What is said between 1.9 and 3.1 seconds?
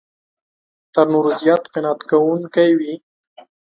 کوونکی وي.